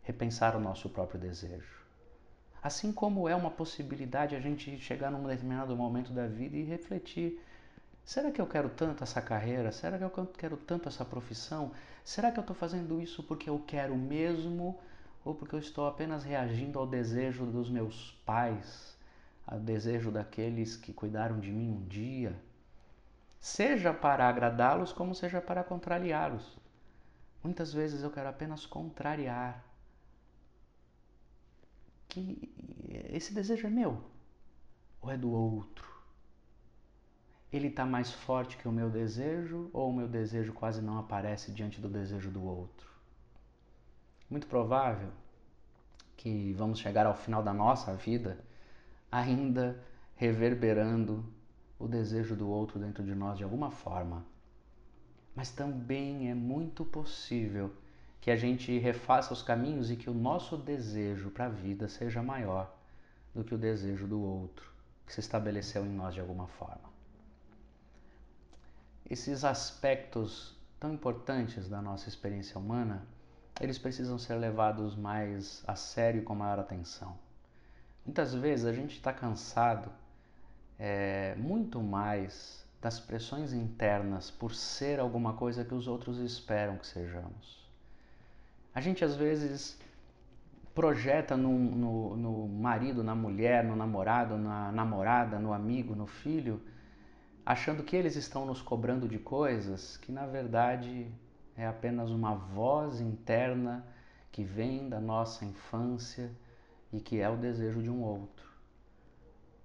Repensar 0.04 0.56
o 0.56 0.60
nosso 0.60 0.90
próprio 0.90 1.20
desejo. 1.20 1.78
Assim 2.64 2.92
como 2.92 3.30
é 3.30 3.36
uma 3.36 3.52
possibilidade 3.52 4.36
a 4.36 4.40
gente 4.40 4.80
chegar 4.80 5.12
num 5.12 5.28
determinado 5.28 5.76
momento 5.76 6.12
da 6.12 6.28
vida 6.28 6.58
e 6.58 6.64
refletir 6.64 7.40
Será 8.08 8.32
que 8.32 8.40
eu 8.40 8.48
quero 8.48 8.70
tanto 8.70 9.04
essa 9.04 9.22
carreira? 9.22 9.70
Será 9.70 9.98
que 9.98 10.04
eu 10.06 10.28
quero 10.28 10.56
tanto 10.56 10.88
essa 10.88 11.04
profissão? 11.04 11.74
Será 12.06 12.32
que 12.32 12.40
eu 12.40 12.42
estou 12.42 12.56
fazendo 12.56 13.02
isso 13.02 13.22
porque 13.22 13.50
eu 13.50 13.62
quero 13.68 13.98
mesmo 13.98 14.80
ou 15.26 15.36
porque 15.36 15.54
eu 15.54 15.60
estou 15.60 15.86
apenas 15.86 16.24
reagindo 16.24 16.80
ao 16.80 16.88
desejo 16.88 17.46
dos 17.46 17.70
meus 17.70 18.12
pais, 18.26 18.98
ao 19.46 19.60
desejo 19.60 20.10
daqueles 20.10 20.78
que 20.78 20.94
cuidaram 20.94 21.38
de 21.38 21.52
mim 21.52 21.70
um 21.70 21.86
dia? 21.86 22.34
Seja 23.42 23.94
para 23.94 24.26
agradá-los, 24.26 24.94
como 24.94 25.14
seja 25.14 25.42
para 25.42 25.62
contrariá-los. 25.62 26.58
Muitas 27.44 27.74
vezes 27.74 28.04
eu 28.04 28.12
quero 28.12 28.30
apenas 28.30 28.66
contrariar. 28.66 29.64
Que 32.08 32.52
esse 33.10 33.34
desejo 33.34 33.68
é 33.68 33.70
meu 33.70 34.04
ou 35.02 35.12
é 35.12 35.18
do 35.18 35.32
outro? 35.32 35.98
ele 37.52 37.68
está 37.68 37.86
mais 37.86 38.12
forte 38.12 38.58
que 38.58 38.68
o 38.68 38.72
meu 38.72 38.90
desejo 38.90 39.70
ou 39.72 39.90
o 39.90 39.94
meu 39.94 40.08
desejo 40.08 40.54
quase 40.54 40.82
não 40.82 40.98
aparece 40.98 41.52
diante 41.52 41.80
do 41.80 41.88
desejo 41.88 42.30
do 42.30 42.44
outro? 42.44 42.88
Muito 44.30 44.48
provável 44.48 45.10
que 46.18 46.54
vamos 46.54 46.80
chegar 46.80 47.06
ao 47.06 47.16
final 47.16 47.42
da 47.42 47.54
nossa 47.54 47.96
vida 47.96 48.38
ainda 49.12 49.82
reverberando 50.16 51.24
o 51.80 51.88
desejo 51.88 52.36
do 52.36 52.50
outro 52.50 52.80
dentro 52.80 53.04
de 53.04 53.16
nós 53.16 53.38
de 53.38 53.44
alguma 53.44 53.72
forma. 53.72 54.26
Mas 55.38 55.50
também 55.52 56.30
é 56.30 56.34
muito 56.34 56.84
possível 56.84 57.72
que 58.20 58.30
a 58.30 58.36
gente 58.36 58.78
refaça 58.78 59.32
os 59.32 59.42
caminhos 59.42 59.90
e 59.90 59.96
que 59.96 60.10
o 60.10 60.14
nosso 60.14 60.58
desejo 60.58 61.30
para 61.30 61.46
a 61.46 61.50
vida 61.50 61.88
seja 61.88 62.22
maior 62.22 62.76
do 63.34 63.42
que 63.42 63.56
o 63.56 63.58
desejo 63.58 64.06
do 64.06 64.20
outro 64.22 64.70
que 65.06 65.14
se 65.14 65.22
estabeleceu 65.22 65.86
em 65.86 65.90
nós 65.90 66.14
de 66.14 66.20
alguma 66.20 66.48
forma 66.48 66.98
esses 69.10 69.44
aspectos 69.46 70.56
tão 70.80 70.94
importantes 70.94 71.68
da 71.70 71.82
nossa 71.82 72.10
experiência 72.10 72.60
humana, 72.60 73.04
eles 73.60 73.78
precisam 73.78 74.20
ser 74.20 74.36
levados 74.36 74.96
mais 74.96 75.64
a 75.66 75.76
sério 75.76 76.22
e 76.22 76.24
com 76.24 76.36
maior 76.36 76.60
atenção. 76.60 77.18
Muitas 78.06 78.34
vezes 78.34 78.66
a 78.66 78.74
gente 78.74 78.96
está 78.96 79.14
cansado 79.14 79.92
é, 80.78 81.36
muito 81.36 81.82
mais 81.82 82.66
das 82.82 83.00
pressões 83.00 83.54
internas 83.54 84.30
por 84.30 84.54
ser 84.54 85.00
alguma 85.00 85.34
coisa 85.34 85.66
que 85.66 85.74
os 85.74 85.88
outros 85.88 86.20
esperam 86.20 86.78
que 86.78 86.86
sejamos. 86.86 87.68
A 88.74 88.80
gente 88.80 89.04
às 89.04 89.16
vezes 89.16 89.80
projeta 90.76 91.36
no, 91.36 91.58
no, 91.58 92.16
no 92.16 92.48
marido, 92.48 93.04
na 93.04 93.16
mulher, 93.16 93.64
no 93.64 93.76
namorado, 93.76 94.38
na 94.38 94.72
namorada, 94.72 95.40
no 95.40 95.52
amigo, 95.52 95.96
no 95.96 96.06
filho, 96.06 96.62
achando 97.44 97.82
que 97.82 97.96
eles 97.96 98.16
estão 98.16 98.46
nos 98.46 98.62
cobrando 98.62 99.08
de 99.08 99.18
coisas 99.18 99.98
que 99.98 100.12
na 100.12 100.28
verdade 100.28 101.12
é 101.56 101.66
apenas 101.66 102.12
uma 102.12 102.36
voz 102.36 103.02
interna 103.02 103.84
que 104.32 104.44
vem 104.44 104.88
da 104.88 105.00
nossa 105.00 105.44
infância 105.44 106.32
e 106.94 107.00
que 107.00 107.20
é 107.20 107.28
o 107.28 107.36
desejo 107.36 107.82
de 107.82 107.90
um 107.90 108.04
outro. 108.04 108.46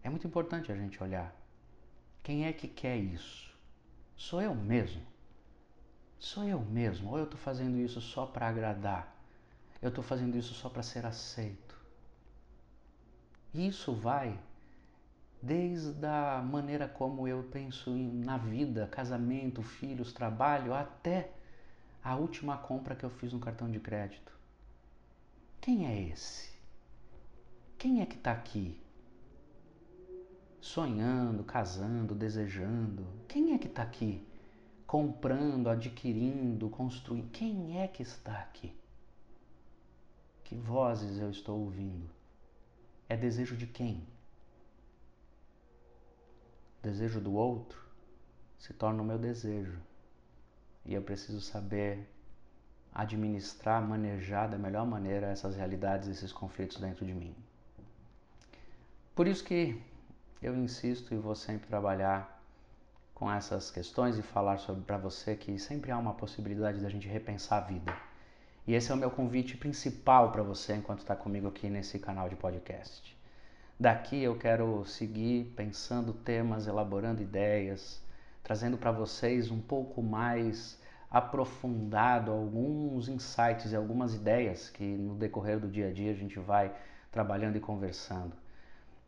É 0.03 0.09
muito 0.09 0.27
importante 0.27 0.73
a 0.73 0.75
gente 0.75 1.03
olhar. 1.03 1.42
Quem 2.23 2.47
é 2.47 2.53
que 2.53 2.69
quer 2.69 2.97
isso? 2.97 3.53
Sou 4.17 4.41
eu 4.41 4.55
mesmo? 4.55 5.03
Sou 6.19 6.45
eu 6.45 6.61
mesmo? 6.61 7.11
Ou 7.11 7.19
eu 7.19 7.25
estou 7.25 7.39
fazendo 7.39 7.79
isso 7.79 8.01
só 8.01 8.27
para 8.27 8.49
agradar? 8.49 9.13
Eu 9.81 9.89
estou 9.89 10.05
fazendo 10.05 10.39
isso 10.39 10.55
só 10.55 10.69
para 10.69 10.83
ser 10.83 11.05
aceito? 11.05 11.77
Isso 13.53 13.93
vai 13.93 14.39
desde 15.43 16.07
a 16.07 16.41
maneira 16.41 16.87
como 16.87 17.27
eu 17.27 17.43
penso 17.51 17.91
na 17.91 18.39
vida, 18.39 18.87
casamento, 18.87 19.61
filhos, 19.61 20.13
trabalho, 20.13 20.73
até 20.73 21.33
a 22.03 22.15
última 22.15 22.57
compra 22.57 22.95
que 22.95 23.05
eu 23.05 23.11
fiz 23.11 23.33
no 23.33 23.41
cartão 23.41 23.69
de 23.69 23.81
crédito. 23.81 24.33
Quem 25.61 25.87
é 25.87 26.09
esse? 26.09 26.53
Quem 27.77 28.01
é 28.01 28.07
que 28.07 28.17
está 28.17 28.31
aqui? 28.31 28.81
Sonhando, 30.63 31.45
casando, 31.45 32.15
desejando. 32.15 33.07
Quem 33.29 33.53
é 33.53 33.59
que 33.59 33.67
está 33.67 33.83
aqui? 33.83 34.27
Comprando, 34.87 35.69
adquirindo, 35.69 36.71
construindo. 36.71 37.31
Quem 37.31 37.79
é 37.83 37.87
que 37.87 38.03
está 38.03 38.39
aqui? 38.39 38.75
Que 40.43 40.55
vozes 40.55 41.19
eu 41.19 41.31
estou 41.31 41.59
ouvindo? 41.61 42.09
É 43.11 43.15
desejo 43.15 43.59
de 43.59 43.67
quem? 43.67 44.07
desejo 46.83 47.21
do 47.21 47.33
outro 47.33 47.81
se 48.59 48.75
torna 48.75 49.03
o 49.03 49.07
meu 49.07 49.19
desejo. 49.19 49.79
E 50.85 50.95
eu 50.95 51.03
preciso 51.03 51.41
saber 51.41 52.09
administrar, 52.93 53.81
manejar 53.81 54.49
da 54.49 54.59
melhor 54.59 54.85
maneira 54.85 55.29
essas 55.29 55.55
realidades, 55.55 56.09
esses 56.09 56.33
conflitos 56.33 56.79
dentro 56.79 57.07
de 57.07 57.15
mim. 57.15 57.35
Por 59.15 59.29
isso 59.29 59.45
que 59.45 59.81
eu 60.43 60.57
insisto 60.57 61.15
e 61.15 61.17
vou 61.17 61.37
sempre 61.37 61.69
trabalhar 61.69 62.43
com 63.15 63.31
essas 63.31 63.71
questões 63.71 64.19
e 64.19 64.23
falar 64.23 64.59
para 64.85 64.99
você 64.99 65.37
que 65.37 65.57
sempre 65.57 65.93
há 65.93 65.97
uma 65.97 66.15
possibilidade 66.15 66.81
da 66.81 66.89
gente 66.89 67.07
repensar 67.07 67.59
a 67.59 67.61
vida. 67.61 67.97
E 68.67 68.75
esse 68.75 68.91
é 68.91 68.95
o 68.95 68.99
meu 68.99 69.11
convite 69.11 69.57
principal 69.57 70.33
para 70.33 70.43
você 70.43 70.75
enquanto 70.75 71.01
está 71.01 71.15
comigo 71.15 71.47
aqui 71.47 71.71
nesse 71.71 71.99
canal 72.01 72.29
de 72.29 72.35
podcast. 72.35 73.17
Daqui 73.79 74.21
eu 74.21 74.37
quero 74.37 74.85
seguir 74.85 75.53
pensando 75.57 76.13
temas, 76.13 76.67
elaborando 76.67 77.23
ideias, 77.23 78.03
trazendo 78.43 78.77
para 78.77 78.91
vocês 78.91 79.51
um 79.51 79.61
pouco 79.61 80.03
mais 80.03 80.81
aprofundado 81.09 82.33
alguns 82.33 83.09
insights 83.09 83.71
e 83.71 83.77
algumas 83.77 84.15
ideias 84.15 84.71
que 84.71 84.85
no 84.85 85.15
decorrer 85.15 85.61
do 85.61 85.69
dia 85.69 85.89
a 85.89 85.93
dia 85.93 86.11
a 86.11 86.17
gente 86.17 86.39
vai 86.41 86.75
trabalhando 87.13 87.57
e 87.57 87.61
conversando. 87.61 88.33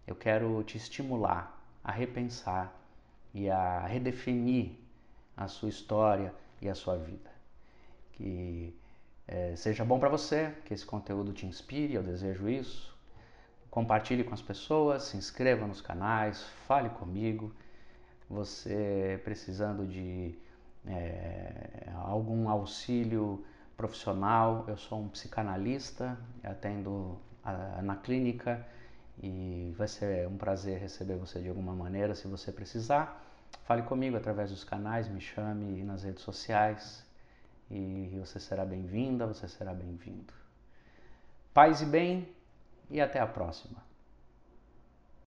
Eu 0.06 0.14
quero 0.14 0.62
te 0.64 0.76
estimular 0.76 1.60
a 1.82 1.92
repensar 1.92 2.74
e 3.32 3.50
a 3.50 3.86
redefinir 3.86 4.72
a 5.36 5.48
sua 5.48 5.68
história 5.68 6.32
e 6.60 6.68
a 6.68 6.74
sua 6.74 6.96
vida. 6.96 7.30
Que 8.12 8.74
é, 9.26 9.56
seja 9.56 9.84
bom 9.84 9.98
para 9.98 10.08
você, 10.08 10.54
que 10.64 10.72
esse 10.74 10.84
conteúdo 10.84 11.32
te 11.32 11.46
inspire, 11.46 11.94
eu 11.94 12.02
desejo 12.02 12.48
isso 12.48 12.94
compartilhe 13.74 14.22
com 14.22 14.32
as 14.32 14.40
pessoas, 14.40 15.02
se 15.02 15.16
inscreva 15.16 15.66
nos 15.66 15.80
canais, 15.80 16.44
fale 16.68 16.88
comigo. 16.90 17.52
Você 18.30 19.20
precisando 19.24 19.84
de 19.84 20.32
é, 20.86 21.90
algum 22.04 22.48
auxílio 22.48 23.44
profissional, 23.76 24.64
eu 24.68 24.76
sou 24.76 25.00
um 25.00 25.08
psicanalista, 25.08 26.16
atendo 26.44 27.18
na 27.82 27.96
clínica 27.96 28.64
e 29.22 29.72
vai 29.76 29.88
ser 29.88 30.26
um 30.28 30.36
prazer 30.36 30.78
receber 30.78 31.16
você 31.16 31.40
de 31.40 31.48
alguma 31.48 31.74
maneira. 31.74 32.14
Se 32.14 32.26
você 32.26 32.50
precisar, 32.50 33.24
fale 33.64 33.82
comigo 33.82 34.16
através 34.16 34.50
dos 34.50 34.64
canais, 34.64 35.08
me 35.08 35.20
chame 35.20 35.82
nas 35.84 36.02
redes 36.02 36.22
sociais 36.22 37.04
e 37.70 38.16
você 38.18 38.38
será 38.38 38.64
bem-vinda, 38.64 39.26
você 39.26 39.48
será 39.48 39.72
bem-vindo. 39.72 40.32
Paz 41.52 41.80
e 41.80 41.86
bem 41.86 42.28
e 42.90 43.00
até 43.00 43.20
a 43.20 43.26
próxima. 43.26 43.82